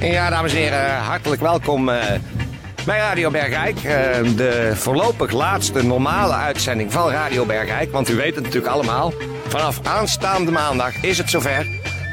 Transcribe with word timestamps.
Ja, 0.00 0.30
dames 0.30 0.52
en 0.52 0.58
heren, 0.58 0.96
hartelijk 0.96 1.40
welkom 1.40 1.88
uh, 1.88 2.02
bij 2.86 2.98
Radio 2.98 3.30
Bergijk. 3.30 3.76
Uh, 3.76 3.82
de 4.36 4.72
voorlopig 4.74 5.30
laatste 5.30 5.84
normale 5.84 6.32
uitzending 6.32 6.92
van 6.92 7.10
Radio 7.10 7.44
Bergijk. 7.44 7.92
Want 7.92 8.08
u 8.08 8.14
weet 8.14 8.34
het 8.34 8.44
natuurlijk 8.44 8.72
allemaal. 8.72 9.12
Vanaf 9.48 9.86
aanstaande 9.86 10.50
maandag 10.50 11.02
is 11.02 11.18
het 11.18 11.30
zover. 11.30 11.66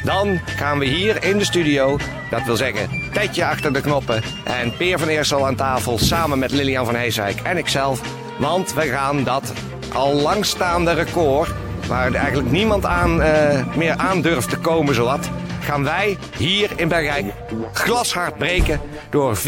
Dan 0.04 0.40
gaan 0.46 0.80
we 0.80 0.86
hier 0.86 1.24
in 1.24 1.38
de 1.38 1.46
studio, 1.46 1.98
dat 2.30 2.44
wil 2.46 2.56
zeggen 2.56 2.90
Tetje 3.14 3.46
achter 3.46 3.74
de 3.74 3.82
knoppen 3.82 4.24
en 4.44 4.74
Peer 4.78 5.00
van 5.00 5.08
Eersel 5.08 5.46
aan 5.46 5.56
tafel 5.56 5.98
samen 5.98 6.40
met 6.40 6.52
Lilian 6.52 6.86
van 6.86 6.96
Heeswijk 6.96 7.40
en 7.42 7.58
ikzelf. 7.58 8.02
Want 8.40 8.74
we 8.74 8.82
gaan 8.82 9.24
dat 9.24 9.54
al 9.94 10.14
langstaande 10.14 10.92
record, 10.94 11.50
waar 11.88 12.14
eigenlijk 12.14 12.52
niemand 12.52 12.86
aan, 12.86 13.22
uh, 13.22 13.76
meer 13.76 13.96
aan 13.98 14.22
durft 14.22 14.50
te 14.50 14.58
komen 14.58 14.96
zowat, 14.96 15.30
gaan 15.68 15.84
wij 15.84 16.18
hier 16.38 16.72
in 16.76 16.88
Bergijk 16.88 17.34
glashard 17.74 18.38
breken 18.38 18.82
door 19.10 19.38
4,5 19.38 19.42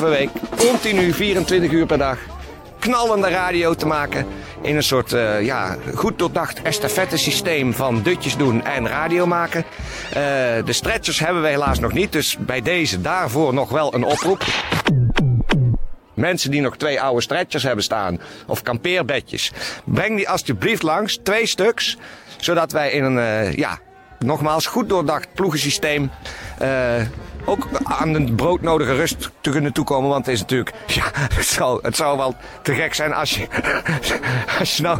week, 0.00 0.30
continu 0.58 1.12
24 1.12 1.70
uur 1.70 1.86
per 1.86 1.98
dag, 1.98 2.18
knallende 2.78 3.28
radio 3.28 3.74
te 3.74 3.86
maken 3.86 4.26
in 4.62 4.76
een 4.76 4.82
soort 4.82 5.12
uh, 5.12 5.44
ja, 5.44 5.76
goed 5.94 6.18
doordacht 6.18 6.62
estafette 6.62 7.16
systeem 7.16 7.74
van 7.74 8.02
dutjes 8.02 8.36
doen 8.36 8.64
en 8.64 8.88
radio 8.88 9.26
maken. 9.26 9.64
Uh, 10.08 10.14
de 10.64 10.72
stretchers 10.72 11.18
hebben 11.18 11.42
we 11.42 11.48
helaas 11.48 11.78
nog 11.78 11.92
niet, 11.92 12.12
dus 12.12 12.36
bij 12.38 12.62
deze 12.62 13.00
daarvoor 13.00 13.54
nog 13.54 13.70
wel 13.70 13.94
een 13.94 14.04
oproep. 14.04 14.44
Mensen 16.14 16.50
die 16.50 16.60
nog 16.60 16.76
twee 16.76 17.00
oude 17.00 17.22
stretchers 17.22 17.62
hebben 17.62 17.84
staan 17.84 18.20
of 18.46 18.62
kampeerbedjes, 18.62 19.52
breng 19.84 20.16
die 20.16 20.28
alsjeblieft 20.28 20.82
langs, 20.82 21.18
twee 21.22 21.46
stuks, 21.46 21.96
zodat 22.36 22.72
wij 22.72 22.90
in 22.90 23.04
een 23.04 23.16
uh, 23.16 23.52
ja, 23.52 23.78
nogmaals 24.18 24.66
goed 24.66 24.88
doordacht 24.88 25.28
ploegensysteem 25.34 26.10
uh, 26.62 26.68
ook 27.44 27.68
aan 27.84 28.12
de 28.12 28.32
broodnodige 28.32 28.94
rust 28.94 29.30
te 29.40 29.50
kunnen 29.50 29.72
toekomen. 29.72 30.10
Want 30.10 30.26
het 30.26 30.34
is 30.34 30.40
natuurlijk, 30.40 30.72
ja, 30.86 31.04
het 31.12 31.46
zou, 31.46 31.78
het 31.82 31.96
zou 31.96 32.16
wel 32.16 32.34
te 32.62 32.74
gek 32.74 32.94
zijn 32.94 33.12
als 33.12 33.30
je, 33.30 33.46
als 34.58 34.76
je 34.76 34.82
nou 34.82 34.98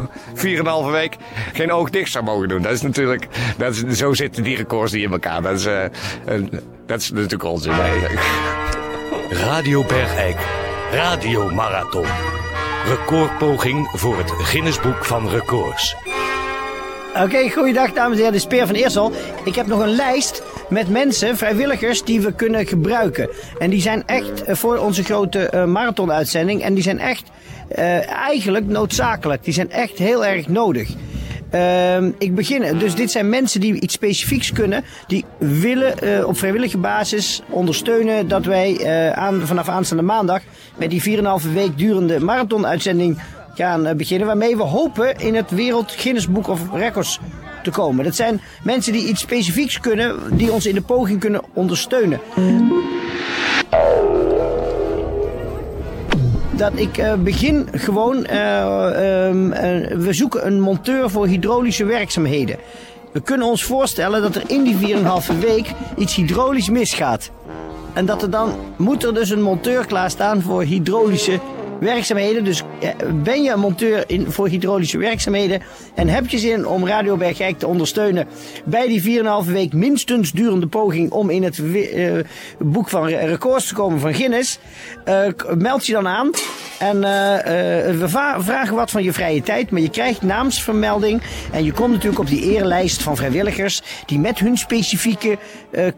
4,5 0.87 0.91
week 0.91 1.15
geen 1.53 1.71
oog 1.71 1.89
dicht 1.89 2.11
zou 2.11 2.23
mogen 2.23 2.47
doen. 2.47 2.61
Dat 2.61 2.71
is 2.71 2.81
natuurlijk, 2.81 3.27
dat 3.57 3.75
is, 3.75 3.97
zo 3.97 4.13
zitten 4.13 4.43
die 4.43 4.55
records 4.55 4.91
die 4.91 5.03
in 5.03 5.11
elkaar. 5.11 5.41
Dat 5.41 5.59
is, 5.59 5.65
uh, 5.65 5.83
dat 6.85 6.99
is 6.99 7.11
natuurlijk 7.11 7.43
onzin. 7.43 7.73
Radio 9.29 9.83
Bergijk, 9.83 10.37
Radio 10.91 11.51
Marathon. 11.51 12.05
Recordpoging 12.87 13.89
voor 13.93 14.17
het 14.17 14.31
Guinnessboek 14.31 15.05
van 15.05 15.29
Records. 15.29 15.95
Oké, 17.17 17.25
okay, 17.25 17.49
goeiedag 17.49 17.93
dames 17.93 18.11
en 18.11 18.17
heren, 18.17 18.33
de 18.33 18.39
Speer 18.39 18.67
van 18.67 18.75
Eersel. 18.75 19.11
Ik 19.43 19.55
heb 19.55 19.67
nog 19.67 19.79
een 19.79 19.95
lijst 19.95 20.43
met 20.69 20.89
mensen, 20.89 21.37
vrijwilligers, 21.37 22.03
die 22.03 22.21
we 22.21 22.33
kunnen 22.33 22.67
gebruiken. 22.67 23.29
En 23.59 23.69
die 23.69 23.81
zijn 23.81 24.03
echt 24.05 24.43
voor 24.47 24.77
onze 24.77 25.03
grote 25.03 25.51
uh, 25.53 25.65
marathonuitzending. 25.65 26.61
En 26.61 26.73
die 26.73 26.83
zijn 26.83 26.99
echt 26.99 27.23
uh, 27.77 28.11
eigenlijk 28.11 28.67
noodzakelijk. 28.67 29.43
Die 29.43 29.53
zijn 29.53 29.71
echt 29.71 29.97
heel 29.97 30.25
erg 30.25 30.47
nodig. 30.47 30.89
Uh, 31.53 32.03
ik 32.03 32.35
begin. 32.35 32.77
Dus 32.77 32.95
dit 32.95 33.11
zijn 33.11 33.29
mensen 33.29 33.59
die 33.59 33.79
iets 33.79 33.93
specifieks 33.93 34.51
kunnen. 34.51 34.83
Die 35.07 35.25
willen 35.37 36.27
op 36.27 36.37
vrijwillige 36.37 36.77
basis 36.77 37.41
ondersteunen 37.49 38.27
dat 38.27 38.45
wij 38.45 38.85
aan, 39.15 39.41
vanaf 39.47 39.69
aanstaande 39.69 40.03
maandag 40.03 40.41
met 40.75 40.89
die 40.89 41.17
4,5 41.17 41.53
week 41.53 41.77
durende 41.77 42.19
marathonuitzending 42.19 43.17
gaan 43.57 43.97
beginnen. 43.97 44.27
Waarmee 44.27 44.57
we 44.57 44.63
hopen 44.63 45.15
in 45.15 45.35
het 45.35 45.51
Wereld 45.51 45.91
Guinness 45.91 46.29
Book 46.29 46.47
of 46.47 46.59
Records 46.73 47.19
te 47.63 47.69
komen. 47.71 48.03
Dat 48.03 48.15
zijn 48.15 48.41
mensen 48.63 48.93
die 48.93 49.07
iets 49.07 49.21
specifieks 49.21 49.79
kunnen, 49.79 50.15
die 50.31 50.51
ons 50.51 50.65
in 50.65 50.75
de 50.75 50.81
poging 50.81 51.19
kunnen 51.19 51.41
ondersteunen. 51.53 52.19
Dat 56.51 56.71
ik 56.75 56.97
uh, 56.97 57.13
begin 57.13 57.67
gewoon, 57.71 58.15
uh, 58.17 58.33
uh, 58.33 58.39
we 59.97 60.09
zoeken 60.09 60.47
een 60.47 60.59
monteur 60.59 61.09
voor 61.09 61.27
hydraulische 61.27 61.85
werkzaamheden. 61.85 62.57
We 63.11 63.21
kunnen 63.21 63.47
ons 63.47 63.63
voorstellen 63.63 64.21
dat 64.21 64.35
er 64.35 64.43
in 64.47 64.63
die 64.63 64.95
4,5 64.95 65.39
week 65.39 65.71
iets 65.97 66.15
hydraulisch 66.15 66.69
misgaat. 66.69 67.31
En 67.93 68.05
dat 68.05 68.21
er 68.21 68.29
dan 68.29 68.53
moet 68.75 69.03
er 69.03 69.13
dus 69.13 69.29
een 69.29 69.41
monteur 69.41 69.85
klaarstaan 69.85 70.41
voor 70.41 70.63
hydraulische 70.63 71.39
werkzaamheden. 71.79 72.43
Dus 72.43 72.63
ben 73.23 73.43
je 73.43 73.51
een 73.51 73.59
monteur 73.59 74.03
in, 74.07 74.31
voor 74.31 74.47
hydraulische 74.47 74.97
werkzaamheden 74.97 75.61
en 75.95 76.07
heb 76.07 76.27
je 76.27 76.37
zin 76.37 76.67
om 76.67 76.87
Radio 76.87 77.17
Bergijk 77.17 77.59
te 77.59 77.67
ondersteunen 77.67 78.27
bij 78.65 78.87
die 78.87 79.21
4,5 79.45 79.51
week 79.51 79.73
minstens 79.73 80.31
durende 80.31 80.67
poging 80.67 81.11
om 81.11 81.29
in 81.29 81.43
het 81.43 81.57
uh, 81.57 82.19
boek 82.59 82.89
van 82.89 83.07
records 83.07 83.67
te 83.67 83.73
komen 83.73 83.99
van 83.99 84.13
Guinness, 84.13 84.59
uh, 85.05 85.27
meld 85.57 85.85
je 85.85 85.93
dan 85.93 86.07
aan. 86.07 86.29
En 86.79 86.95
uh, 86.95 87.01
we 87.99 88.05
vragen 88.39 88.75
wat 88.75 88.91
van 88.91 89.03
je 89.03 89.13
vrije 89.13 89.41
tijd, 89.41 89.71
maar 89.71 89.81
je 89.81 89.89
krijgt 89.89 90.21
naamsvermelding. 90.21 91.21
En 91.51 91.63
je 91.63 91.71
komt 91.71 91.91
natuurlijk 91.91 92.19
op 92.19 92.27
die 92.27 92.53
eerlijst 92.53 93.03
van 93.03 93.15
vrijwilligers 93.15 93.81
die 94.05 94.19
met 94.19 94.39
hun 94.39 94.57
specifieke 94.57 95.37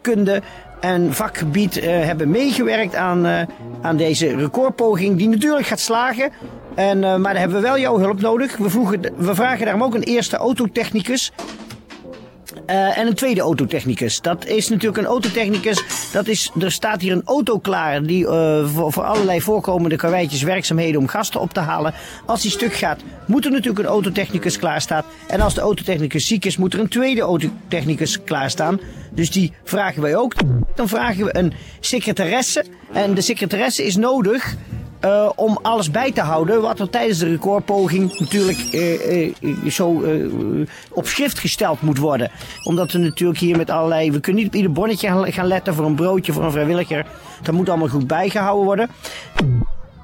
kunde 0.01 0.41
en 0.79 1.13
vakgebied 1.13 1.77
uh, 1.77 1.83
hebben 1.83 2.29
meegewerkt 2.29 2.95
aan, 2.95 3.25
uh, 3.25 3.41
aan 3.81 3.97
deze 3.97 4.35
recordpoging. 4.35 5.17
Die 5.17 5.29
natuurlijk 5.29 5.65
gaat 5.65 5.79
slagen. 5.79 6.31
En, 6.75 6.97
uh, 6.97 7.15
maar 7.15 7.33
daar 7.33 7.41
hebben 7.41 7.61
we 7.61 7.67
wel 7.67 7.79
jouw 7.79 7.97
hulp 7.97 8.21
nodig. 8.21 8.57
We, 8.57 8.69
vroegen, 8.69 9.01
we 9.17 9.35
vragen 9.35 9.65
daarom 9.65 9.83
ook 9.83 9.93
een 9.93 10.03
eerste 10.03 10.37
autotechnicus. 10.37 11.31
Uh, 12.69 12.97
en 12.97 13.07
een 13.07 13.13
tweede 13.13 13.41
autotechnicus. 13.41 14.21
Dat 14.21 14.45
is 14.45 14.69
natuurlijk 14.69 14.97
een 14.97 15.05
autotechnicus. 15.05 15.83
Dat 16.11 16.27
is, 16.27 16.51
er 16.59 16.71
staat 16.71 17.01
hier 17.01 17.11
een 17.11 17.21
auto 17.25 17.59
klaar 17.59 18.03
die 18.03 18.23
uh, 18.23 18.67
voor, 18.67 18.93
voor 18.93 19.03
allerlei 19.03 19.41
voorkomende 19.41 19.95
karweitjes 19.95 20.41
werkzaamheden 20.41 21.01
om 21.01 21.07
gasten 21.07 21.39
op 21.39 21.53
te 21.53 21.59
halen. 21.59 21.93
Als 22.25 22.41
die 22.41 22.51
stuk 22.51 22.73
gaat, 22.73 23.01
moet 23.25 23.45
er 23.45 23.51
natuurlijk 23.51 23.79
een 23.79 23.91
autotechnicus 23.91 24.57
klaarstaan. 24.57 25.03
En 25.27 25.41
als 25.41 25.53
de 25.53 25.61
autotechnicus 25.61 26.27
ziek 26.27 26.45
is, 26.45 26.57
moet 26.57 26.73
er 26.73 26.79
een 26.79 26.87
tweede 26.87 27.21
autotechnicus 27.21 28.23
klaarstaan. 28.23 28.79
Dus 29.11 29.31
die 29.31 29.53
vragen 29.63 30.01
wij 30.01 30.15
ook. 30.15 30.33
Dan 30.75 30.87
vragen 30.87 31.25
we 31.25 31.37
een 31.37 31.53
secretaresse. 31.79 32.65
En 32.93 33.13
de 33.13 33.21
secretaresse 33.21 33.85
is 33.85 33.95
nodig 33.95 34.55
uh, 35.05 35.29
om 35.35 35.59
alles 35.61 35.91
bij 35.91 36.11
te 36.11 36.21
houden 36.21 36.61
wat 36.61 36.79
er 36.79 36.89
tijdens 36.89 37.17
de 37.17 37.29
recordpoging 37.29 38.19
natuurlijk 38.19 38.57
uh, 38.71 39.25
uh, 39.41 39.69
zo 39.69 40.03
op 40.91 41.07
schrift 41.07 41.39
gesteld 41.39 41.81
moet 41.81 41.97
worden. 41.97 42.31
Omdat 42.63 42.91
we 42.91 42.97
natuurlijk 42.97 43.39
hier 43.39 43.57
met 43.57 43.69
allerlei... 43.69 44.11
We 44.11 44.19
kunnen 44.19 44.41
niet 44.41 44.51
op 44.51 44.57
ieder 44.57 44.71
bonnetje 44.71 45.31
gaan 45.31 45.47
letten 45.47 45.73
voor 45.73 45.85
een 45.85 45.95
broodje, 45.95 46.33
voor 46.33 46.43
een 46.43 46.51
vrijwilliger. 46.51 47.05
Dat 47.41 47.55
moet 47.55 47.69
allemaal 47.69 47.87
goed 47.87 48.07
bijgehouden 48.07 48.65
worden. 48.65 48.89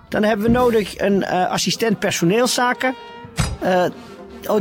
Dan 0.10 0.24
hebben 0.24 0.46
we 0.46 0.52
nodig 0.52 1.00
een 1.00 1.26
assistent 1.26 2.00
personeelszaken. 2.00 2.96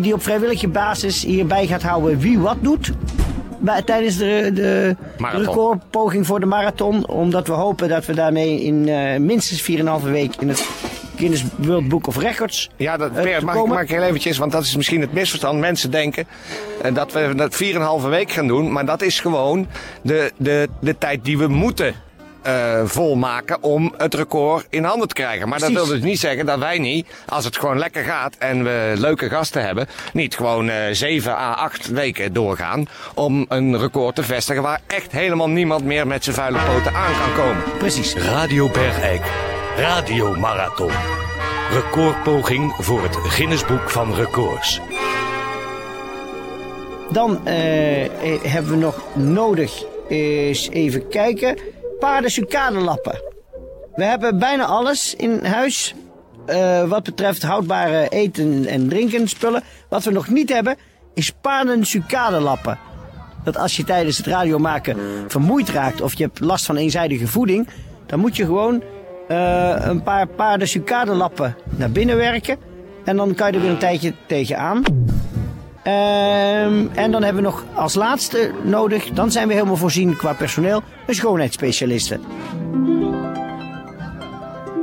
die 0.00 0.14
op 0.14 0.22
vrijwillige 0.22 0.68
basis 0.68 1.24
hierbij 1.24 1.66
gaat 1.66 1.82
houden 1.82 2.18
wie 2.18 2.38
wat 2.38 2.56
doet 2.60 2.92
bij, 3.64 3.82
tijdens 3.82 4.16
de, 4.16 4.50
de 4.54 4.96
recordpoging 5.18 6.26
voor 6.26 6.40
de 6.40 6.46
marathon. 6.46 7.08
Omdat 7.08 7.46
we 7.46 7.52
hopen 7.52 7.88
dat 7.88 8.06
we 8.06 8.14
daarmee 8.14 8.62
in 8.62 8.88
uh, 8.88 9.16
minstens 9.16 9.70
4,5 10.02 10.10
week 10.10 10.36
in 10.36 10.48
het 10.48 10.68
Guinness 11.16 11.44
World 11.56 11.88
Book 11.88 12.06
of 12.06 12.18
Records. 12.18 12.70
Ja, 12.76 12.96
dat 12.96 13.10
uh, 13.10 13.40
mag, 13.40 13.56
ik, 13.56 13.66
mag 13.66 13.80
ik 13.80 13.88
heel 13.88 14.02
eventjes, 14.02 14.38
want 14.38 14.52
dat 14.52 14.62
is 14.62 14.76
misschien 14.76 15.00
het 15.00 15.12
misverstand. 15.12 15.60
Mensen 15.60 15.90
denken 15.90 16.26
uh, 16.84 16.94
dat 16.94 17.12
we 17.12 17.34
dat 17.34 17.64
4,5 18.02 18.08
week 18.08 18.30
gaan 18.32 18.46
doen, 18.46 18.72
maar 18.72 18.86
dat 18.86 19.02
is 19.02 19.20
gewoon 19.20 19.66
de, 20.02 20.32
de, 20.36 20.68
de 20.80 20.98
tijd 20.98 21.24
die 21.24 21.38
we 21.38 21.46
moeten 21.46 21.94
uh, 22.46 22.80
volmaken 22.84 23.62
om 23.62 23.94
het 23.96 24.14
record 24.14 24.66
in 24.70 24.84
handen 24.84 25.08
te 25.08 25.14
krijgen. 25.14 25.48
Maar 25.48 25.58
Precies. 25.58 25.76
dat 25.76 25.86
wil 25.86 25.94
dus 25.94 26.04
niet 26.04 26.18
zeggen 26.18 26.46
dat 26.46 26.58
wij 26.58 26.78
niet, 26.78 27.06
als 27.28 27.44
het 27.44 27.58
gewoon 27.58 27.78
lekker 27.78 28.04
gaat 28.04 28.36
en 28.38 28.64
we 28.64 28.92
leuke 28.96 29.28
gasten 29.28 29.64
hebben, 29.64 29.86
niet 30.12 30.36
gewoon 30.36 30.68
uh, 30.68 30.74
7 30.92 31.32
à 31.32 31.52
8 31.52 31.88
weken 31.88 32.32
doorgaan 32.32 32.86
om 33.14 33.46
een 33.48 33.78
record 33.78 34.14
te 34.14 34.22
vestigen 34.22 34.62
waar 34.62 34.80
echt 34.86 35.12
helemaal 35.12 35.48
niemand 35.48 35.84
meer 35.84 36.06
met 36.06 36.24
zijn 36.24 36.36
vuile 36.36 36.58
poten 36.58 36.94
aan 36.94 37.12
kan 37.12 37.44
komen. 37.44 37.62
Precies. 37.78 38.14
Radio 38.14 38.68
Bergijk. 38.68 39.22
Radio 39.76 40.36
Marathon. 40.36 40.92
Recordpoging 41.70 42.74
voor 42.78 43.02
het 43.02 43.16
Guinnessboek 43.16 43.90
van 43.90 44.14
Records. 44.14 44.80
Dan 47.10 47.30
uh, 47.30 47.42
hebben 48.42 48.70
we 48.70 48.76
nog 48.76 49.02
nodig 49.14 49.84
eens 50.08 50.68
even 50.70 51.08
kijken. 51.08 51.58
Paarden 51.98 52.30
sucadelappen. 52.30 53.22
We 53.94 54.04
hebben 54.04 54.38
bijna 54.38 54.64
alles 54.64 55.14
in 55.14 55.44
huis. 55.44 55.94
eh, 56.46 56.88
wat 56.88 57.02
betreft 57.02 57.42
houdbare 57.42 58.08
eten 58.08 58.66
en 58.66 58.88
drinken 58.88 59.28
spullen. 59.28 59.62
Wat 59.88 60.04
we 60.04 60.10
nog 60.10 60.28
niet 60.28 60.52
hebben 60.52 60.76
is 61.14 61.30
paarden 61.40 61.84
sucadelappen. 61.84 62.78
Dat 63.44 63.56
als 63.56 63.76
je 63.76 63.84
tijdens 63.84 64.16
het 64.16 64.26
radio 64.26 64.58
maken 64.58 64.96
vermoeid 65.28 65.68
raakt 65.68 66.00
of 66.00 66.14
je 66.14 66.24
hebt 66.24 66.40
last 66.40 66.64
van 66.66 66.76
eenzijdige 66.76 67.26
voeding, 67.26 67.68
dan 68.06 68.18
moet 68.18 68.36
je 68.36 68.44
gewoon 68.44 68.82
eh, 69.28 69.74
een 69.78 70.02
paar 70.02 70.26
paarden 70.26 70.68
sucadelappen 70.68 71.56
naar 71.76 71.90
binnen 71.90 72.16
werken. 72.16 72.58
En 73.04 73.16
dan 73.16 73.34
kan 73.34 73.46
je 73.46 73.52
er 73.56 73.60
weer 73.60 73.70
een 73.70 73.78
tijdje 73.78 74.14
tegenaan. 74.26 74.82
Ehm, 75.84 76.86
en 76.94 77.10
dan 77.10 77.22
hebben 77.22 77.42
we 77.42 77.48
nog 77.48 77.64
als 77.74 77.94
laatste 77.94 78.50
nodig, 78.62 79.10
dan 79.10 79.30
zijn 79.30 79.48
we 79.48 79.54
helemaal 79.54 79.76
voorzien 79.76 80.16
qua 80.16 80.32
personeel, 80.32 80.82
een 81.06 81.14
schoonheidsspecialiste. 81.14 82.18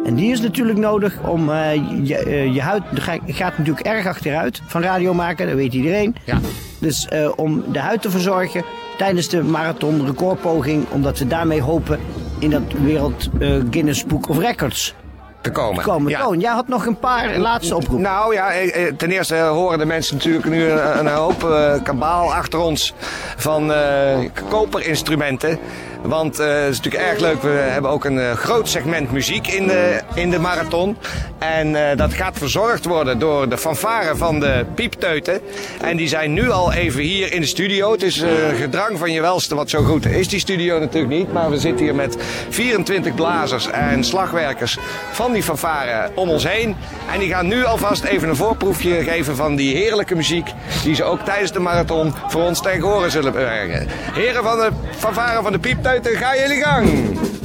En 0.05 0.15
die 0.15 0.31
is 0.31 0.41
natuurlijk 0.41 0.77
nodig 0.77 1.17
om 1.27 1.49
eh, 1.49 1.73
je, 2.03 2.17
eh, 2.17 2.53
je 2.53 2.61
huid 2.61 2.83
ga- 2.93 3.19
gaat 3.25 3.57
natuurlijk 3.57 3.85
erg 3.85 4.05
achteruit 4.07 4.61
van 4.67 4.81
radio 4.81 5.13
maken, 5.13 5.47
dat 5.47 5.55
weet 5.55 5.73
iedereen. 5.73 6.15
Ja. 6.25 6.39
Dus 6.79 7.07
eh, 7.07 7.29
om 7.35 7.63
de 7.71 7.79
huid 7.79 8.01
te 8.01 8.09
verzorgen 8.09 8.63
tijdens 8.97 9.29
de 9.29 9.43
marathon 9.43 10.05
recordpoging, 10.05 10.85
omdat 10.91 11.19
we 11.19 11.27
daarmee 11.27 11.61
hopen 11.61 11.99
in 12.39 12.49
dat 12.49 12.61
wereld 12.83 13.29
Guinness 13.71 14.05
Book 14.05 14.29
of 14.29 14.37
Records 14.37 14.93
Te 15.41 15.51
komen. 15.51 15.83
te 15.83 15.89
komen. 15.89 16.11
Ja. 16.11 16.21
Toon, 16.21 16.39
jij 16.39 16.51
had 16.51 16.67
nog 16.67 16.85
een 16.85 16.99
paar 16.99 17.37
laatste 17.37 17.75
oproepen. 17.75 18.01
Nou 18.01 18.33
ja, 18.33 18.51
eh, 18.51 18.87
eh, 18.87 18.93
ten 18.95 19.11
eerste 19.11 19.35
horen 19.35 19.79
de 19.79 19.85
mensen 19.85 20.15
natuurlijk 20.15 20.45
nu 20.45 20.63
een, 20.69 20.99
een 20.99 21.07
hoop 21.07 21.43
eh, 21.43 21.73
kabaal 21.83 22.33
achter 22.33 22.59
ons 22.59 22.93
van 23.37 23.73
eh, 23.73 24.19
koperinstrumenten. 24.49 25.59
Want 26.01 26.39
eh, 26.39 26.47
het 26.47 26.71
is 26.71 26.77
natuurlijk 26.77 27.11
erg 27.11 27.19
leuk. 27.19 27.41
We 27.41 27.47
hebben 27.47 27.91
ook 27.91 28.05
een 28.05 28.19
eh, 28.19 28.31
groot 28.31 28.69
segment 28.69 29.11
muziek 29.11 29.47
in 29.47 29.67
de, 29.67 30.01
in 30.13 30.29
de 30.29 30.39
marathon. 30.39 30.97
En 31.37 31.89
eh, 31.89 31.97
dat 31.97 32.13
gaat 32.13 32.37
verzorgd 32.37 32.85
worden 32.85 33.19
door 33.19 33.49
de 33.49 33.57
fanfare 33.57 34.15
van 34.15 34.39
de 34.39 34.65
piepteuten. 34.75 35.39
En 35.81 35.97
die 35.97 36.07
zijn 36.07 36.33
nu 36.33 36.49
al 36.49 36.73
even 36.73 37.01
hier 37.01 37.33
in 37.33 37.41
de 37.41 37.47
studio. 37.47 37.91
Het 37.91 38.03
is 38.03 38.23
gedrang 38.55 38.97
van 38.97 39.11
je 39.11 39.21
welste 39.21 39.55
wat 39.55 39.69
zo 39.69 39.83
goed 39.83 40.05
is 40.05 40.27
die 40.27 40.39
studio 40.39 40.79
natuurlijk 40.79 41.13
niet. 41.13 41.33
Maar 41.33 41.49
we 41.49 41.59
zitten 41.59 41.85
hier 41.85 41.95
met 41.95 42.17
24 42.49 43.15
blazers 43.15 43.69
en 43.69 44.03
slagwerkers 44.03 44.77
van 45.11 45.31
die 45.31 45.43
fanfare 45.43 46.11
om 46.15 46.29
ons 46.29 46.47
heen. 46.47 46.75
En 47.13 47.19
die 47.19 47.29
gaan 47.29 47.47
nu 47.47 47.65
alvast 47.65 48.03
even 48.03 48.29
een 48.29 48.35
voorproefje 48.35 49.03
geven 49.03 49.35
van 49.35 49.55
die 49.55 49.75
heerlijke 49.75 50.15
muziek. 50.15 50.49
Die 50.83 50.95
ze 50.95 51.03
ook 51.03 51.19
tijdens 51.19 51.51
de 51.51 51.59
marathon 51.59 52.13
voor 52.27 52.41
ons 52.41 52.61
tegen 52.61 52.81
horen 52.81 53.11
zullen 53.11 53.31
brengen. 53.31 53.87
Heren 54.13 54.43
van 54.43 54.57
de 54.57 54.69
fanfare 54.97 55.41
van 55.41 55.51
de 55.51 55.59
piepteuten, 55.59 55.90
ga 55.99 56.35
jullie 56.35 56.59
gang! 56.59 57.40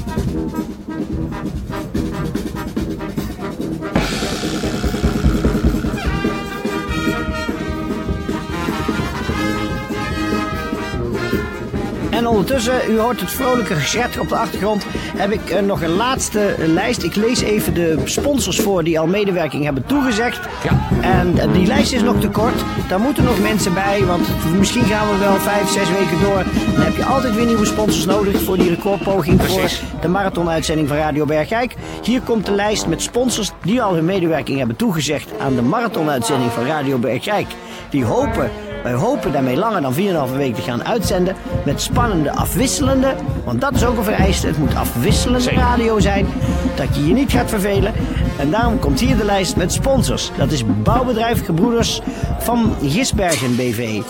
En 12.26 12.32
ondertussen, 12.32 12.90
u 12.90 12.98
hoort 12.98 13.20
het 13.20 13.30
vrolijke 13.30 13.74
geschet 13.74 14.18
op 14.18 14.28
de 14.28 14.36
achtergrond, 14.36 14.86
heb 15.16 15.32
ik 15.32 15.50
eh, 15.50 15.62
nog 15.62 15.82
een 15.82 15.96
laatste 15.96 16.54
lijst. 16.58 17.02
Ik 17.02 17.14
lees 17.14 17.40
even 17.40 17.74
de 17.74 18.00
sponsors 18.04 18.60
voor 18.60 18.84
die 18.84 19.00
al 19.00 19.06
medewerking 19.06 19.64
hebben 19.64 19.86
toegezegd. 19.86 20.48
Ja. 20.64 20.88
En 21.00 21.38
eh, 21.38 21.52
die 21.52 21.66
lijst 21.66 21.92
is 21.92 22.02
nog 22.02 22.20
te 22.20 22.28
kort. 22.28 22.64
Daar 22.88 23.00
moeten 23.00 23.24
nog 23.24 23.40
mensen 23.40 23.74
bij, 23.74 24.04
want 24.04 24.28
misschien 24.58 24.84
gaan 24.84 25.10
we 25.10 25.18
wel 25.18 25.36
vijf, 25.36 25.68
zes 25.68 25.90
weken 25.90 26.20
door. 26.20 26.44
Dan 26.74 26.84
heb 26.84 26.96
je 26.96 27.04
altijd 27.04 27.34
weer 27.34 27.46
nieuwe 27.46 27.66
sponsors 27.66 28.04
nodig 28.04 28.42
voor 28.42 28.56
die 28.56 28.68
recordpoging 28.68 29.36
Precies. 29.36 29.78
voor 29.78 30.00
de 30.00 30.08
marathonuitzending 30.08 30.88
van 30.88 30.96
Radio 30.96 31.24
Bergijk. 31.24 31.74
Hier 32.02 32.20
komt 32.20 32.46
de 32.46 32.52
lijst 32.52 32.86
met 32.86 33.02
sponsors 33.02 33.52
die 33.62 33.82
al 33.82 33.94
hun 33.94 34.04
medewerking 34.04 34.58
hebben 34.58 34.76
toegezegd 34.76 35.30
aan 35.38 35.54
de 35.54 35.62
marathonuitzending 35.62 36.52
van 36.52 36.66
Radio 36.66 36.98
Bergijk. 36.98 37.46
Die 37.90 38.04
hopen 38.04 38.50
wij 38.86 38.94
hopen 38.94 39.32
daarmee 39.32 39.56
langer 39.56 39.82
dan 39.82 39.94
4,5 39.94 40.36
week 40.36 40.54
te 40.54 40.62
gaan 40.62 40.84
uitzenden 40.84 41.36
met 41.64 41.82
spannende 41.82 42.30
afwisselende, 42.30 43.14
want 43.44 43.60
dat 43.60 43.74
is 43.74 43.84
ook 43.84 43.96
een 43.96 44.04
vereiste. 44.04 44.46
Het 44.46 44.58
moet 44.58 44.74
afwisselende 44.74 45.40
Zeker. 45.40 45.58
radio 45.58 45.98
zijn, 45.98 46.26
dat 46.74 46.96
je 46.96 47.06
je 47.06 47.12
niet 47.12 47.32
gaat 47.32 47.50
vervelen. 47.50 47.92
En 48.38 48.50
daarom 48.50 48.78
komt 48.78 49.00
hier 49.00 49.16
de 49.16 49.24
lijst 49.24 49.56
met 49.56 49.72
sponsors. 49.72 50.30
Dat 50.36 50.52
is 50.52 50.62
Bouwbedrijf 50.82 51.44
Gebroeders 51.44 52.00
van 52.38 52.74
Gisbergen 52.82 53.56
BV, 53.56 54.00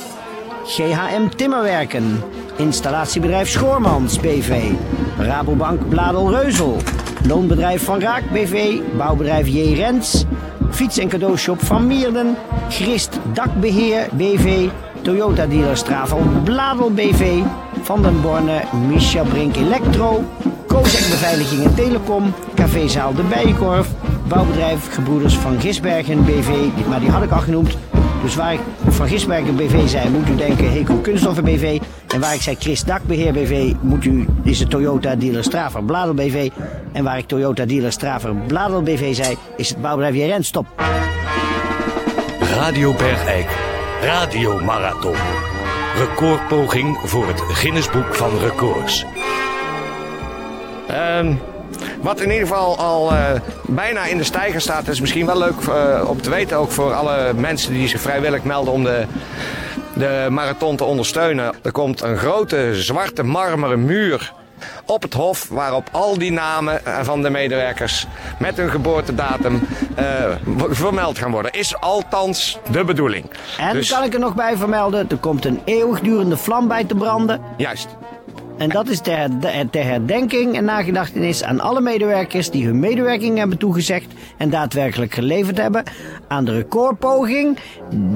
GHM 0.65 1.29
Timmerwerken, 1.37 2.23
Installatiebedrijf 2.57 3.49
Schoormans 3.49 4.21
BV, 4.21 4.71
Rabobank 5.19 5.89
Bladel 5.89 6.31
Reuzel, 6.31 6.77
Loonbedrijf 7.27 7.85
Van 7.85 8.01
Raak 8.01 8.31
BV, 8.33 8.79
Bouwbedrijf 8.97 9.47
J. 9.47 9.75
Rens, 9.75 10.25
Fiets- 10.71 10.99
en 10.99 11.09
cadeaushop 11.09 11.63
Van 11.65 11.87
Mierden, 11.87 12.37
Christ 12.69 13.19
Dakbeheer 13.33 14.09
BV, 14.13 14.69
Toyota 15.03 15.47
dealer 15.47 15.77
Stravel 15.77 16.21
Bladel 16.45 16.91
BV, 16.91 17.43
Van 17.83 18.03
den 18.03 18.21
Borne, 18.21 18.63
Micha 18.89 19.23
Brink 19.23 19.57
Electro, 19.57 20.25
Kozek 20.67 21.11
Beveiliging 21.11 21.65
en 21.65 21.75
Telecom, 21.75 22.35
Cafézaal 22.55 23.15
De 23.15 23.23
Bijenkorf, 23.23 23.89
Bouwbedrijf 24.29 24.95
Gebroeders 24.95 25.37
van 25.37 25.61
Gisbergen 25.61 26.25
BV, 26.25 26.49
maar 26.89 27.01
die 27.01 27.11
had 27.11 27.23
ik 27.23 27.31
al 27.31 27.41
genoemd. 27.41 27.77
Dus 28.23 28.35
waar 28.35 28.53
ik 28.53 28.61
van 28.89 29.09
Gisbergen 29.09 29.57
BV 29.57 29.89
zei, 29.89 30.11
moet 30.11 30.29
u 30.29 30.37
denken 30.37 30.73
Heco 30.73 30.95
Kunststoffen 30.95 31.45
BV. 31.45 31.81
En 32.17 32.23
waar 32.23 32.35
ik 32.35 32.43
zei 32.43 32.57
Chris 32.59 32.85
Dakbeheer 32.85 33.33
BV, 33.33 33.73
moet 33.81 34.05
u, 34.05 34.27
is 34.43 34.59
het 34.59 34.71
Toyota 34.71 35.17
dealer 35.17 35.45
Straver 35.45 35.85
Bladel 35.85 36.15
BV. 36.15 36.51
En 36.93 37.05
waar 37.05 37.19
ik 37.19 37.27
Toyota 37.27 37.65
dealer 37.65 37.93
Straver 37.93 38.35
Bladel 38.35 38.83
BV 38.83 39.15
zei, 39.15 39.37
is 39.57 39.69
het 39.69 39.81
bouwbedrijf 39.81 40.15
JRN. 40.15 40.43
Stop. 40.43 40.67
Radio 42.41 42.93
Bergijk. 42.93 43.47
Radio 44.03 44.61
Marathon. 44.61 45.15
Recordpoging 45.97 46.99
voor 47.05 47.27
het 47.27 47.41
Guinnessboek 47.41 48.15
van 48.15 48.39
Records. 48.39 49.05
Ehm, 50.89 51.35
wat 52.03 52.21
in 52.21 52.31
ieder 52.31 52.47
geval 52.47 52.79
al 52.79 53.13
eh, 53.13 53.41
bijna 53.67 54.05
in 54.05 54.17
de 54.17 54.25
stijger 54.25 54.61
staat, 54.61 54.89
is 54.89 55.01
misschien 55.01 55.27
wel 55.27 55.39
leuk 55.39 55.61
eh, 55.69 56.09
om 56.09 56.23
te 56.23 56.31
weten 56.31 56.57
ook 56.57 56.71
voor 56.71 56.93
alle 56.93 57.33
mensen 57.35 57.73
die 57.73 57.89
zich 57.89 58.01
vrijwillig 58.01 58.45
melden 58.45 58.73
om 58.73 58.85
de, 58.85 59.05
de 59.97 60.27
marathon 60.31 60.77
te 60.77 60.85
ondersteunen. 60.85 61.55
Er 61.63 61.73
komt 61.73 62.03
een 62.03 62.17
grote 62.17 62.71
zwarte 62.75 63.23
marmeren 63.23 63.85
muur 63.85 64.33
op 64.87 65.03
het 65.03 65.15
hof 65.15 65.49
waarop 65.49 65.89
al 65.93 66.19
die 66.19 66.33
namen 66.33 66.87
eh, 66.87 66.99
van 67.03 67.23
de 67.23 67.31
medewerkers 67.31 68.07
met 68.39 68.57
hun 68.57 68.71
geboortedatum 68.71 69.61
eh, 69.95 70.05
vermeld 70.71 71.19
gaan 71.19 71.31
worden. 71.31 71.53
Is 71.53 71.81
althans 71.81 72.59
de 72.71 72.85
bedoeling. 72.85 73.25
En 73.59 73.73
Dus- 73.73 73.91
kan 73.91 74.05
ik 74.05 74.15
er 74.15 74.21
nog 74.21 74.35
bij 74.35 74.57
vermelden, 74.57 75.07
er 75.11 75.17
komt 75.17 75.45
een 75.45 75.61
eeuwigdurende 75.65 76.37
vlam 76.37 76.69
bij 76.69 76.85
te 76.85 76.95
branden. 76.95 77.41
Juist. 77.57 77.89
En 78.59 78.69
dat 78.69 78.89
is 78.89 79.01
ter, 79.01 79.17
herde- 79.17 79.69
ter 79.71 79.85
herdenking 79.85 80.57
en 80.57 80.65
nagedachtenis 80.65 81.43
aan 81.43 81.61
alle 81.61 81.81
medewerkers 81.81 82.51
die 82.51 82.67
hun 82.67 82.79
medewerking 82.81 83.39
hebben 83.39 83.59
toegezegd 83.59 84.07
en 84.37 84.51
daadwerkelijk 84.51 85.15
geleverd 85.15 85.57
hebben 85.57 85.83
aan 86.29 86.45
de 86.45 86.53
recordpoging, 86.53 87.59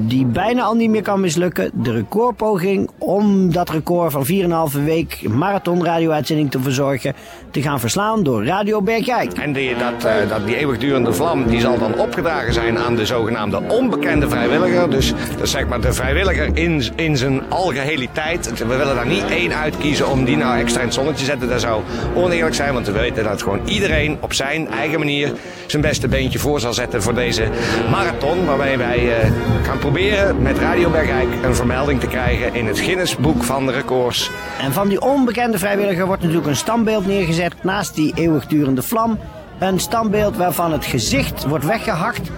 die 0.07 0.25
bijna 0.25 0.63
al 0.63 0.75
niet 0.75 0.89
meer 0.89 1.01
kan 1.01 1.19
mislukken. 1.19 1.71
De 1.73 1.91
recordpoging 1.91 2.89
om 2.97 3.53
dat 3.53 3.69
record 3.69 4.11
van 4.11 4.25
4,5 4.71 4.83
week 4.85 5.29
marathon 5.29 5.85
radio-uitzending 5.85 6.51
te 6.51 6.59
verzorgen, 6.59 7.15
te 7.51 7.61
gaan 7.61 7.79
verslaan 7.79 8.23
door 8.23 8.45
Radio 8.45 8.81
Bergijk. 8.81 9.33
En 9.33 9.53
die, 9.53 9.75
dat, 9.77 10.05
eh, 10.05 10.29
dat, 10.29 10.45
die 10.45 10.57
eeuwigdurende 10.57 11.13
vlam 11.13 11.47
die 11.47 11.59
zal 11.59 11.77
dan 11.77 11.97
opgedragen 11.97 12.53
zijn 12.53 12.79
aan 12.79 12.95
de 12.95 13.05
zogenaamde 13.05 13.61
onbekende 13.67 14.29
vrijwilliger. 14.29 14.89
Dus 14.89 15.13
dat 15.31 15.41
is 15.41 15.51
zeg 15.51 15.67
maar 15.67 15.81
de 15.81 15.93
vrijwilliger 15.93 16.49
in, 16.53 16.83
in 16.95 17.17
zijn 17.17 17.41
algeheliteit. 17.49 18.57
We 18.57 18.65
willen 18.65 18.95
daar 18.95 19.07
niet 19.07 19.25
één 19.29 19.53
uitkiezen 19.53 20.09
om 20.09 20.25
die 20.25 20.37
nou 20.37 20.59
extra 20.59 20.79
in 20.79 20.85
het 20.85 20.95
zonnetje 20.95 21.19
te 21.19 21.25
zetten. 21.25 21.49
Dat 21.49 21.61
zou 21.61 21.81
oneerlijk 22.15 22.55
zijn, 22.55 22.73
want 22.73 22.85
we 22.85 22.91
weten 22.91 23.23
dat 23.23 23.41
gewoon 23.41 23.61
iedereen 23.65 24.17
op 24.21 24.33
zijn 24.33 24.67
eigen 24.67 24.99
manier 24.99 25.33
zijn 25.67 25.81
beste 25.81 26.07
beentje 26.07 26.39
voor 26.39 26.59
zal 26.59 26.73
zetten 26.73 27.01
voor 27.01 27.13
deze 27.13 27.43
marathon. 27.89 28.00
Waarbij 28.45 28.77
wij 28.77 29.21
eh, 29.21 29.31
gaan 29.63 29.77
proberen 29.77 30.41
met 30.41 30.57
Radio 30.57 30.89
Bergijk 30.89 31.27
een 31.43 31.55
vermelding 31.55 31.99
te 31.99 32.07
krijgen 32.07 32.53
in 32.53 32.65
het 32.65 32.79
Guinnessboek 32.79 33.43
van 33.43 33.65
de 33.65 33.71
records. 33.71 34.31
En 34.61 34.73
van 34.73 34.87
die 34.87 35.01
onbekende 35.01 35.57
vrijwilliger 35.57 36.05
wordt 36.05 36.21
natuurlijk 36.21 36.49
een 36.49 36.55
standbeeld 36.55 37.05
neergezet 37.05 37.63
naast 37.63 37.95
die 37.95 38.13
eeuwigdurende 38.15 38.81
vlam. 38.81 39.19
Een 39.59 39.79
standbeeld 39.79 40.37
waarvan 40.37 40.71
het 40.71 40.85
gezicht 40.85 41.47
wordt 41.47 41.65
weggehakt 41.65 42.29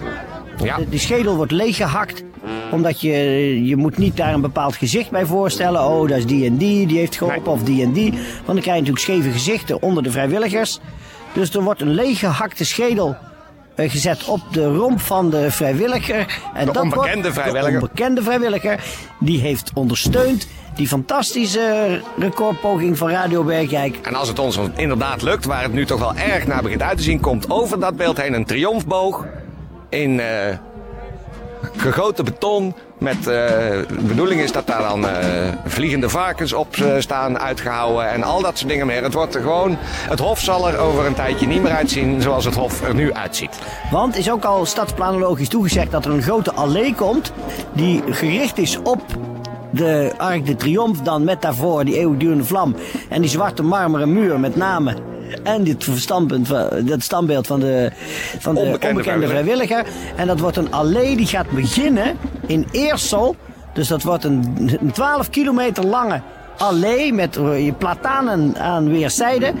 Ja. 0.62 0.78
Die 0.88 0.98
schedel 0.98 1.36
wordt 1.36 1.52
leeggehakt. 1.52 2.22
Omdat 2.70 3.00
je, 3.00 3.64
je 3.64 3.76
moet 3.76 3.98
niet 3.98 4.16
daar 4.16 4.34
een 4.34 4.40
bepaald 4.40 4.76
gezicht 4.76 5.10
bij 5.10 5.26
voorstellen. 5.26 5.84
Oh, 5.84 6.08
dat 6.08 6.18
is 6.18 6.26
die 6.26 6.46
en 6.46 6.56
die, 6.56 6.86
die 6.86 6.98
heeft 6.98 7.16
geholpen. 7.16 7.42
Nee. 7.44 7.52
Of 7.52 7.62
die 7.62 7.82
en 7.82 7.92
die. 7.92 8.10
Want 8.10 8.46
dan 8.46 8.60
krijg 8.60 8.64
je 8.64 8.70
natuurlijk 8.82 8.98
scheve 8.98 9.30
gezichten 9.30 9.82
onder 9.82 10.02
de 10.02 10.10
vrijwilligers. 10.10 10.80
Dus 11.32 11.54
er 11.54 11.62
wordt 11.62 11.80
een 11.80 11.94
leeggehakte 11.94 12.64
schedel 12.64 13.16
gezet 13.76 14.24
op 14.24 14.40
de 14.50 14.74
romp 14.74 15.00
van 15.00 15.30
de 15.30 15.50
vrijwilliger. 15.50 16.40
En 16.54 16.66
De 16.72 16.80
onbekende 16.80 17.22
wordt, 17.22 17.38
vrijwilliger. 17.38 17.80
De 17.80 17.86
onbekende 17.86 18.22
vrijwilliger. 18.22 18.80
Die 19.20 19.40
heeft 19.40 19.70
ondersteund 19.74 20.46
die 20.74 20.88
fantastische 20.88 22.00
recordpoging 22.18 22.98
van 22.98 23.10
Radio 23.10 23.42
Bergijk. 23.44 23.98
En 24.02 24.14
als 24.14 24.28
het 24.28 24.38
ons 24.38 24.58
inderdaad 24.76 25.22
lukt, 25.22 25.44
waar 25.44 25.62
het 25.62 25.72
nu 25.72 25.86
toch 25.86 25.98
wel 25.98 26.14
erg 26.14 26.46
naar 26.46 26.62
begint 26.62 26.82
uit 26.82 26.96
te 26.96 27.02
zien, 27.02 27.20
komt 27.20 27.50
over 27.50 27.80
dat 27.80 27.96
beeld 27.96 28.20
heen 28.20 28.32
een 28.32 28.44
triomfboog 28.44 29.26
in 29.88 30.20
eh, 30.20 30.56
gegoten 31.76 32.24
beton. 32.24 32.74
Met, 32.98 33.16
eh, 33.16 33.24
de 33.24 34.04
bedoeling 34.06 34.40
is 34.40 34.52
dat 34.52 34.66
daar 34.66 34.82
dan 34.82 35.08
eh, 35.08 35.52
vliegende 35.64 36.08
varkens 36.08 36.52
op 36.52 36.76
eh, 36.76 36.86
staan 36.98 37.38
uitgehouden 37.38 38.10
en 38.10 38.22
al 38.22 38.42
dat 38.42 38.58
soort 38.58 38.70
dingen 38.70 38.86
meer. 38.86 39.02
Het 39.02 39.14
wordt 39.14 39.36
gewoon, 39.36 39.76
het 39.80 40.18
hof 40.18 40.40
zal 40.40 40.68
er 40.68 40.78
over 40.78 41.06
een 41.06 41.14
tijdje 41.14 41.46
niet 41.46 41.62
meer 41.62 41.72
uitzien 41.72 42.22
zoals 42.22 42.44
het 42.44 42.54
hof 42.54 42.82
er 42.82 42.94
nu 42.94 43.12
uitziet. 43.12 43.58
Want 43.90 44.16
is 44.16 44.30
ook 44.30 44.44
al 44.44 44.66
stadsplanologisch 44.66 45.48
toegezegd 45.48 45.90
dat 45.90 46.04
er 46.04 46.10
een 46.10 46.22
grote 46.22 46.52
allee 46.52 46.94
komt. 46.94 47.32
die 47.72 48.02
gericht 48.10 48.58
is 48.58 48.78
op 48.82 49.02
de 49.70 50.12
Arc 50.16 50.46
de 50.46 50.56
Triomphe. 50.56 51.02
dan 51.02 51.24
met 51.24 51.42
daarvoor 51.42 51.84
die 51.84 51.98
eeuwigdurende 51.98 52.44
vlam. 52.44 52.76
en 53.08 53.20
die 53.20 53.30
zwarte 53.30 53.62
marmeren 53.62 54.12
muur 54.12 54.40
met 54.40 54.56
name. 54.56 55.13
En 55.42 55.64
dit 55.64 55.88
standpunt, 55.94 56.48
dat 56.86 57.02
standbeeld 57.02 57.46
van 57.46 57.60
de, 57.60 57.90
van 58.38 58.54
de 58.54 58.60
Onbekende 58.60 58.96
onbekende, 58.96 59.28
vrijwilliger. 59.28 59.84
En 60.16 60.26
dat 60.26 60.40
wordt 60.40 60.56
een 60.56 60.72
allee 60.72 61.16
die 61.16 61.26
gaat 61.26 61.50
beginnen 61.50 62.16
in 62.46 62.66
Eersel. 62.70 63.36
Dus 63.72 63.88
dat 63.88 64.02
wordt 64.02 64.24
een, 64.24 64.56
een 64.80 64.92
12 64.92 65.30
kilometer 65.30 65.84
lange 65.84 66.20
allee 66.56 67.12
met 67.12 67.36
eh, 67.36 67.72
platanen 67.78 68.54
aan 68.58 68.90
weerszijden. 68.90 69.54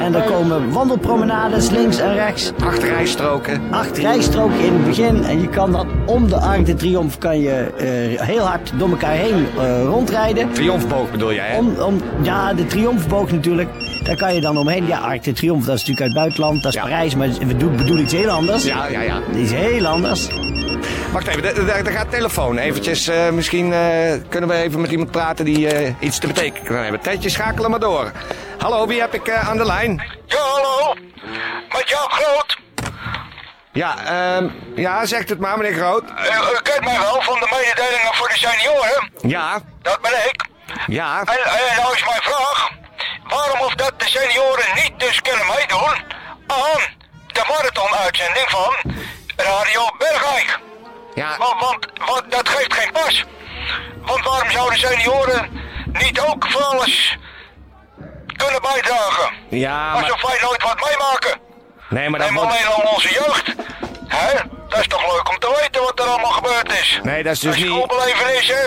En 0.00 0.14
er 0.14 0.22
komen 0.22 0.72
wandelpromenades 0.72 1.70
links 1.70 1.98
en 1.98 2.14
rechts 2.14 2.52
Acht 2.64 2.82
rijstroken. 2.82 3.60
acht 3.70 3.98
rijstroken 3.98 4.60
in 4.60 4.72
het 4.72 4.84
begin. 4.84 5.24
En 5.24 5.40
je 5.40 5.48
kan 5.48 5.72
dan 5.72 5.88
om 6.06 6.28
de 6.28 6.36
Arc 6.36 6.66
de 6.66 6.74
Triomphe 6.74 7.18
kan 7.18 7.40
je 7.40 7.72
eh, 7.78 8.26
heel 8.26 8.44
hard 8.44 8.72
door 8.78 8.88
elkaar 8.90 9.12
heen 9.12 9.46
eh, 9.58 9.84
rondrijden. 9.84 10.52
Triomfboog 10.52 11.10
bedoel 11.10 11.32
jij, 11.32 11.48
hè? 11.48 11.58
Om, 11.58 11.74
om, 11.80 12.00
ja, 12.22 12.54
de 12.54 12.66
Triomfboog 12.66 13.32
natuurlijk. 13.32 13.68
Daar 14.02 14.16
kan 14.16 14.34
je 14.34 14.40
dan 14.40 14.56
omheen. 14.58 14.86
Ja, 14.86 14.98
Arc 14.98 15.22
de 15.22 15.32
Triomphe, 15.32 15.66
dat 15.66 15.74
is 15.74 15.80
natuurlijk 15.84 16.00
uit 16.06 16.12
het 16.12 16.22
buitenland. 16.22 16.62
Dat 16.62 16.74
is 16.74 16.80
Ja. 16.80 16.86
Parijs, 16.86 17.14
maar 17.14 17.28
we 17.28 17.56
doen, 17.56 17.76
bedoel 17.76 17.98
iets 17.98 18.12
heel 18.12 18.30
anders. 18.30 18.64
Ja, 18.64 18.86
ja, 18.86 19.00
ja. 19.00 19.20
Die 19.32 19.42
is 19.44 19.50
heel 19.52 19.86
anders. 19.86 20.28
Wacht 21.12 21.26
even, 21.26 21.68
er 21.86 21.92
gaat 21.92 22.10
telefoon. 22.10 22.58
Eventjes, 22.58 23.08
eh, 23.08 23.28
misschien 23.30 23.72
eh, 23.72 24.12
kunnen 24.28 24.48
we 24.48 24.54
even 24.56 24.80
met 24.80 24.90
iemand 24.90 25.10
praten 25.10 25.44
die 25.44 25.68
eh, 25.68 25.94
iets 26.00 26.18
te 26.18 26.26
betekenen 26.26 26.66
kan 26.66 26.76
hebben. 26.76 27.00
Tijdje, 27.00 27.28
schakelen 27.28 27.70
maar 27.70 27.80
door. 27.80 28.12
Hallo, 28.58 28.86
wie 28.86 29.00
heb 29.00 29.14
ik 29.14 29.30
aan 29.30 29.56
de 29.56 29.64
lijn? 29.66 30.02
Ja, 30.26 30.36
hallo. 30.38 30.94
Met 31.68 31.84
Jaap 31.88 32.10
Groot. 32.12 32.56
Ja, 33.72 33.96
ehm, 34.06 34.48
ja, 34.74 35.06
zegt 35.06 35.28
het 35.28 35.38
maar, 35.38 35.58
meneer 35.58 35.74
Groot. 35.78 36.02
U, 36.02 36.56
u 36.56 36.58
kent 36.62 36.84
mij 36.84 36.98
wel 36.98 37.20
van 37.22 37.34
de 37.40 37.48
mededelingen 37.50 38.14
voor 38.14 38.28
de 38.28 38.38
senioren. 38.38 39.10
Ja, 39.20 39.60
Dat 39.82 39.98
ben 40.02 40.12
ik. 40.12 40.44
ja. 40.86 41.20
En, 41.20 41.26
en 41.26 41.82
nou 41.82 41.94
is 41.94 42.04
mijn 42.04 42.22
vraag. 42.22 42.70
De 44.08 44.18
senioren 44.18 44.74
niet 44.74 44.92
dus 45.00 45.20
kunnen 45.22 45.46
meedoen 45.46 45.94
aan 46.46 46.80
de 47.26 47.44
marathon-uitzending 47.48 48.50
van 48.50 48.74
Radio 49.36 49.82
Bergijk? 49.98 50.58
Ja, 51.14 51.36
Want, 51.38 51.60
want, 51.60 51.86
want 52.06 52.30
dat 52.30 52.48
geeft 52.48 52.74
geen 52.74 52.92
pas. 52.92 53.24
Want 54.02 54.24
waarom 54.24 54.50
zouden 54.50 54.78
senioren 54.78 55.50
niet 55.92 56.20
ook 56.20 56.46
voor 56.50 56.62
alles 56.62 57.16
kunnen 58.36 58.62
bijdragen? 58.62 59.32
ja, 59.48 59.92
Alsof 59.92 60.22
maar... 60.22 60.30
wij 60.30 60.38
nooit 60.42 60.62
wat 60.62 60.88
meemaken. 60.90 61.40
Nee, 61.88 62.08
maar 62.08 62.20
dat 62.20 62.30
wordt... 62.30 62.50
alleen 62.50 62.66
al 62.66 62.92
onze 62.94 63.08
jeugd. 63.12 63.46
Hè? 64.08 64.34
Dat 64.68 64.78
is 64.80 64.86
toch 64.86 65.12
leuk 65.12 65.28
om 65.28 65.38
te 65.38 65.58
weten 65.60 65.82
wat 65.82 66.00
er 66.00 66.06
allemaal 66.06 66.32
gebeurd 66.32 66.72
is. 66.72 67.00
Nee, 67.02 67.22
dat 67.22 67.32
is 67.32 67.40
dus 67.40 67.54
De 67.56 67.60
niet... 67.62 67.70
schoolbelevenissen. 67.70 68.66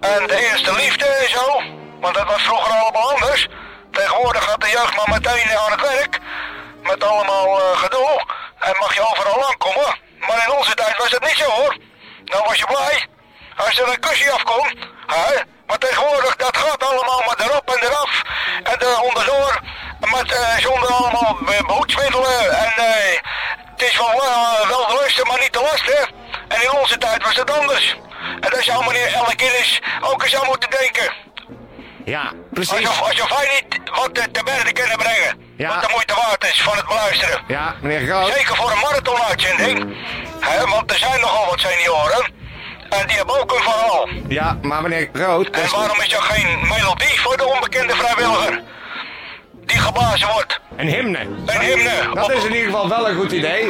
En 0.00 0.26
de 0.26 0.50
eerste 0.50 0.74
liefde 0.74 1.04
en 1.04 1.30
zo. 1.30 1.62
Want 2.00 2.14
dat 2.14 2.26
was 2.26 2.42
vroeger 2.42 2.72
allemaal 2.72 3.12
anders. 3.12 3.48
Tegenwoordig 3.94 4.44
gaat 4.44 4.60
de 4.60 4.68
jeugd 4.68 4.96
maar 4.96 5.08
meteen 5.08 5.58
aan 5.58 5.70
het 5.70 5.80
werk. 5.80 6.18
Met 6.82 7.04
allemaal 7.04 7.60
eh, 7.60 7.78
gedoe. 7.78 8.22
En 8.58 8.74
mag 8.80 8.94
je 8.94 9.08
overal 9.10 9.38
langkomen. 9.38 9.98
Maar 10.18 10.44
in 10.46 10.52
onze 10.52 10.74
tijd 10.74 10.96
was 10.96 11.10
dat 11.10 11.22
niet 11.22 11.36
zo 11.36 11.50
hoor. 11.50 11.76
Dan 12.24 12.42
was 12.44 12.58
je 12.58 12.66
blij. 12.66 13.06
Als 13.56 13.78
er 13.80 13.88
een 13.88 14.00
kusje 14.00 14.30
afkomt. 14.30 14.74
Hè? 15.06 15.42
Maar 15.66 15.78
tegenwoordig, 15.78 16.36
dat 16.36 16.56
gaat 16.56 16.88
allemaal 16.88 17.22
maar 17.26 17.46
erop 17.46 17.70
en 17.70 17.88
eraf. 17.88 18.22
En 18.62 18.78
er 18.78 19.00
onderdoor. 19.00 19.60
Met, 20.00 20.32
eh, 20.32 20.56
zonder 20.58 20.88
allemaal 20.92 21.38
eh, 21.46 21.66
behoedsmiddelen. 21.66 22.50
En 22.50 22.72
eh, 22.76 23.20
het 23.70 23.82
is 23.82 23.96
wel, 23.96 24.22
wel 24.68 24.86
de 24.86 25.24
maar 25.28 25.40
niet 25.40 25.52
de 25.52 25.60
lasten. 25.60 26.08
En 26.48 26.62
in 26.62 26.72
onze 26.72 26.98
tijd 26.98 27.22
was 27.22 27.36
het 27.36 27.50
anders. 27.50 27.96
En 28.40 28.50
daar 28.50 28.62
zou 28.62 28.84
meneer 28.84 29.14
Ellekinnis 29.14 29.82
ook 30.00 30.22
eens 30.22 30.36
aan 30.36 30.46
moeten 30.46 30.70
denken. 30.70 31.12
Ja, 32.04 32.32
precies. 32.50 32.86
Alsof, 32.86 33.00
alsof 33.00 33.28
wij 33.28 33.50
niet 33.54 33.63
wat 33.94 34.18
eh, 34.18 34.24
te 34.24 34.42
berden 34.44 34.72
kunnen 34.72 34.96
brengen. 34.96 35.32
Ja. 35.56 35.68
Wat 35.68 35.82
de 35.82 35.88
moeite 35.92 36.14
waard 36.14 36.44
is 36.44 36.62
van 36.62 36.76
het 36.76 36.86
beluisteren. 36.86 37.40
Ja, 37.46 37.74
meneer 37.80 38.06
Groot. 38.08 38.32
Zeker 38.32 38.56
voor 38.56 38.70
een 38.70 38.78
marathonuitzending. 38.78 39.96
Hè, 40.40 40.66
want 40.66 40.90
er 40.90 40.98
zijn 40.98 41.20
nogal 41.20 41.46
wat 41.50 41.60
senioren. 41.60 42.32
En 42.88 43.06
die 43.06 43.16
hebben 43.16 43.40
ook 43.40 43.52
een 43.52 43.62
verhaal. 43.62 44.08
Ja, 44.28 44.58
maar 44.62 44.82
meneer 44.82 45.08
Groot... 45.12 45.50
En 45.50 45.70
waarom 45.70 46.00
is 46.00 46.12
er 46.12 46.22
geen 46.22 46.68
melodie 46.68 47.20
voor 47.20 47.36
de 47.36 47.44
onbekende 47.44 47.94
vrijwilliger? 47.94 48.62
Die 49.52 49.78
geblazen 49.78 50.28
wordt. 50.32 50.60
Een 50.76 50.88
hymne. 50.88 51.20
Een 51.46 51.60
hymne. 51.60 52.10
Dat 52.14 52.30
is 52.30 52.44
in 52.44 52.52
ieder 52.52 52.70
geval 52.70 52.88
wel 52.88 53.08
een 53.08 53.16
goed 53.16 53.32
idee. 53.32 53.64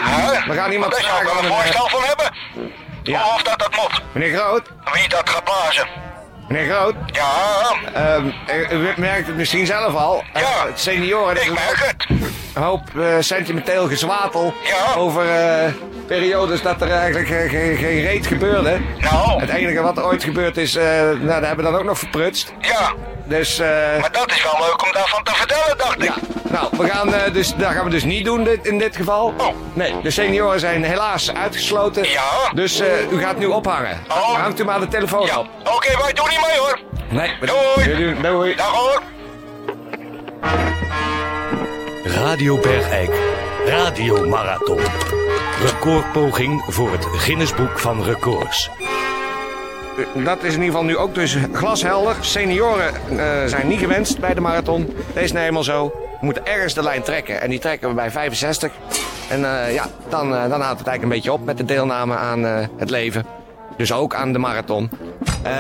We 0.47 0.54
gaan 0.54 0.73
iemand 0.73 0.93
Daar 0.93 1.00
zou 1.00 1.23
ik 1.23 1.28
vragen 1.28 1.35
wel 1.35 1.38
een 1.38 1.45
een, 1.45 1.62
voorstel 1.62 1.88
van 1.88 2.02
hebben. 2.02 2.37
Ja. 3.02 3.25
Of 3.35 3.43
dat 3.43 3.59
dat 3.59 3.76
moet. 3.76 4.02
Meneer 4.12 4.38
Groot. 4.38 4.62
Wie 4.93 5.09
dat 5.09 5.31
gaat 5.31 5.45
blazen. 5.45 5.87
Meneer 6.49 6.73
Groot. 6.75 6.95
Ja, 7.07 7.31
ehm, 7.95 8.27
u, 8.73 8.89
merkt 8.97 9.27
het 9.27 9.37
misschien 9.37 9.67
zelf 9.67 9.95
al. 9.95 10.23
Eh, 10.33 10.41
Ja. 10.43 10.67
het 10.67 10.81
senioren. 10.81 11.37
ik 11.43 11.53
merk 11.53 11.77
het. 11.87 12.07
Een 12.55 12.63
hoop 12.63 12.83
eh, 12.99 13.07
sentimenteel 13.21 13.87
gezwatel. 13.89 14.55
Ja. 14.65 14.95
Over 15.01 15.29
eh, 15.31 15.73
periodes 16.07 16.63
dat 16.63 16.81
er 16.83 16.91
eigenlijk 16.91 17.27
geen, 17.27 17.77
geen 17.77 18.01
reet 18.03 18.27
gebeurde. 18.27 18.79
Nou, 18.99 19.41
Het 19.41 19.51
enige 19.51 19.81
wat 19.83 19.97
er 19.97 20.05
ooit 20.05 20.25
gebeurd 20.25 20.57
is, 20.57 20.75
nou, 20.75 21.19
dat 21.25 21.47
hebben 21.47 21.57
we 21.65 21.71
dan 21.71 21.75
ook 21.81 21.85
nog 21.87 21.99
verprutst. 21.99 22.53
ja. 22.61 22.93
Dus, 23.26 23.59
eh, 23.59 23.66
Maar 24.00 24.12
dat 24.12 24.31
is 24.31 24.43
wel 24.43 24.57
leuk 24.66 24.83
om 24.87 24.93
daarvan 24.93 25.23
te 25.23 25.35
vertellen, 25.35 25.78
dacht 25.78 25.95
ik. 25.97 26.02
ja. 26.04 26.14
Nou, 26.50 26.69
we 26.76 26.88
gaan, 26.88 27.14
eh, 27.14 27.33
dus, 27.33 27.54
dat 27.54 27.73
gaan 27.73 27.85
we 27.85 27.90
dus 27.90 28.04
niet 28.04 28.25
doen 28.25 28.45
dit, 28.45 28.66
in 28.66 28.78
dit 28.78 28.97
geval. 28.97 29.35
Oh. 29.38 29.47
Nee, 29.73 30.00
de 30.02 30.11
senioren 30.11 30.61
zijn 30.61 30.85
helaas 30.85 31.35
uitgesloten. 31.35 32.09
Ja. 32.09 32.23
Dus 32.54 32.81
eh, 32.81 33.11
u 33.12 33.21
gaat 33.21 33.38
nu 33.38 33.47
ophangen. 33.47 34.00
Oh. 34.09 34.35
Hangt 34.40 34.61
u 34.61 34.64
maar 34.64 34.81
de 34.81 34.88
telefoon 34.88 35.26
Ja, 35.26 35.38
op. 35.38 35.47
oké, 35.75 35.97
wij 36.02 36.12
doen 36.12 36.28
niet 36.28 36.40
mee 36.47 36.59
hoor. 36.59 36.78
Nee, 37.09 37.33
we- 37.40 37.47
Doei. 37.47 37.90
we 37.97 37.97
doen- 37.97 38.23
doei. 38.23 38.54
Dag 38.57 38.66
hoor. 38.73 39.02
Radio 42.04 42.59
Bergijk. 42.59 43.11
Radio 43.66 44.26
Marathon. 44.28 44.81
Recordpoging 45.62 46.64
voor 46.69 46.93
het 46.93 47.04
Guinnessboek 47.04 47.78
van 47.78 48.04
Records. 48.04 48.71
Dat 50.25 50.43
is 50.43 50.55
in 50.55 50.63
ieder 50.63 50.65
geval 50.65 50.85
nu 50.85 50.97
ook 50.97 51.15
dus 51.15 51.37
glashelder. 51.53 52.17
Senioren 52.21 52.95
eh, 53.19 53.45
zijn 53.47 53.69
niet 53.69 53.79
gewenst 53.79 54.21
bij 54.21 54.35
de 54.35 54.41
marathon. 54.41 54.95
Dat 55.15 55.23
is 55.23 55.33
nou 55.33 55.47
eenmaal 55.47 55.63
zo. 55.63 55.93
We 56.21 56.25
moeten 56.27 56.47
ergens 56.47 56.75
de 56.75 56.83
lijn 56.83 57.03
trekken. 57.03 57.41
En 57.41 57.51
die 57.51 57.59
trekken 57.59 57.89
we 57.89 57.95
bij 57.95 58.11
65. 58.11 58.73
En 59.29 59.45
eh, 59.45 59.75
ja, 59.75 59.87
dan, 60.09 60.35
eh, 60.35 60.49
dan 60.49 60.61
houdt 60.61 60.79
het 60.79 60.89
eigenlijk 60.89 61.03
een 61.03 61.09
beetje 61.09 61.33
op 61.33 61.45
met 61.45 61.57
de 61.57 61.65
deelname 61.65 62.15
aan 62.15 62.47
eh, 62.47 62.67
het 62.77 62.91
leven. 62.91 63.27
Dus 63.77 63.93
ook 63.93 64.15
aan 64.15 64.33
de 64.33 64.39
marathon. 64.39 64.91
Eh, 65.43 65.53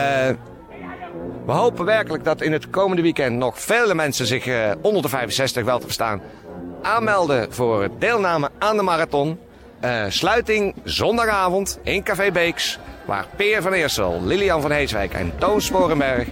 we 1.46 1.52
hopen 1.52 1.84
werkelijk 1.84 2.24
dat 2.24 2.40
in 2.40 2.52
het 2.52 2.70
komende 2.70 3.02
weekend 3.02 3.36
nog 3.36 3.60
vele 3.60 3.94
mensen 3.94 4.26
zich 4.26 4.46
eh, 4.46 4.70
onder 4.80 5.02
de 5.02 5.08
65 5.08 5.64
wel 5.64 5.78
te 5.78 5.84
verstaan 5.84 6.22
aanmelden 6.82 7.52
voor 7.52 7.88
deelname 7.98 8.50
aan 8.58 8.76
de 8.76 8.82
marathon. 8.82 9.38
Eh, 9.80 10.04
sluiting 10.08 10.74
zondagavond 10.84 11.78
in 11.82 12.02
Café 12.02 12.30
Beeks, 12.30 12.78
waar 13.06 13.26
Peer 13.36 13.62
van 13.62 13.72
Eersel, 13.72 14.22
Lilian 14.22 14.60
van 14.60 14.70
Heeswijk 14.70 15.14
en 15.14 15.32
Toon 15.38 15.60
Sporenberg 15.60 16.28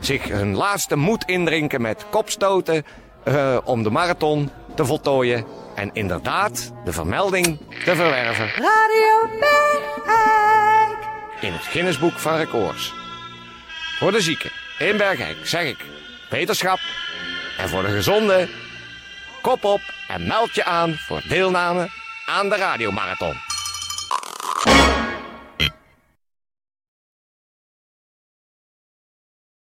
zich 0.00 0.28
hun 0.28 0.56
laatste 0.56 0.96
moed 0.96 1.24
indrinken 1.24 1.80
met 1.80 2.04
kopstoten 2.10 2.84
eh, 3.24 3.58
om 3.64 3.82
de 3.82 3.90
marathon 3.90 4.50
te 4.74 4.84
voltooien 4.84 5.44
en 5.74 5.90
inderdaad 5.92 6.72
de 6.84 6.92
vermelding 6.92 7.58
te 7.84 7.94
verwerven 7.94 8.46
Radio 8.46 9.38
Bergijk. 9.40 11.08
in 11.40 11.52
het 11.52 11.62
Guinnessboek 11.62 12.18
van 12.18 12.36
Records. 12.36 12.94
Voor 13.98 14.12
de 14.12 14.20
zieken 14.20 14.50
in 14.78 14.96
Bergijk 14.96 15.36
zeg 15.42 15.62
ik 15.62 15.84
beterschap 16.30 16.78
en 17.58 17.68
voor 17.68 17.82
de 17.82 17.90
gezonde 17.90 18.48
kop 19.42 19.64
op 19.64 19.80
en 20.08 20.26
meld 20.26 20.54
je 20.54 20.64
aan 20.64 20.94
voor 20.94 21.22
deelname 21.28 21.88
aan 22.26 22.48
de 22.48 22.56
radiomarathon. 22.56 23.49